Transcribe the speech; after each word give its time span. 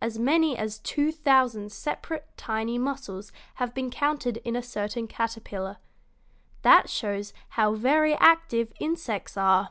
As 0.00 0.18
many 0.18 0.56
as 0.58 0.80
two 0.80 1.12
thousand 1.12 1.70
separate, 1.70 2.26
tiny 2.36 2.76
muscles 2.76 3.30
have 3.54 3.72
been 3.72 3.88
counted 3.88 4.38
in 4.38 4.56
a 4.56 4.64
certain 4.64 5.06
caterpillar. 5.06 5.76
That 6.62 6.90
shows 6.90 7.32
how 7.50 7.74
very 7.74 8.16
active 8.16 8.72
insects 8.80 9.36
are." 9.36 9.70